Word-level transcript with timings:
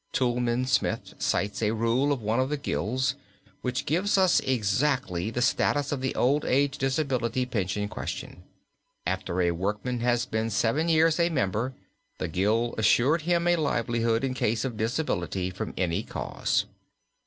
Toulmin 0.13 0.65
Smith 0.65 1.13
cites 1.19 1.61
a 1.61 1.75
rule 1.75 2.11
of 2.11 2.23
one 2.23 2.39
of 2.39 2.49
the 2.49 2.57
gilds 2.57 3.13
which 3.61 3.85
gives 3.85 4.17
us 4.17 4.39
exactly 4.39 5.29
the 5.29 5.43
status 5.43 5.91
of 5.91 6.01
the 6.01 6.15
old 6.15 6.43
age 6.43 6.79
disability 6.79 7.45
pension 7.45 7.87
question. 7.87 8.41
After 9.05 9.43
a 9.43 9.51
workman 9.51 9.99
had 9.99 10.25
been 10.31 10.49
seven 10.49 10.89
years 10.89 11.19
a 11.19 11.29
member, 11.29 11.75
the 12.17 12.27
gild 12.27 12.79
assured 12.79 13.21
him 13.21 13.47
a 13.47 13.57
livelihood 13.57 14.23
in 14.23 14.33
case 14.33 14.65
of 14.65 14.75
disability 14.75 15.51
from 15.51 15.71
any 15.77 16.01
cause. 16.01 16.65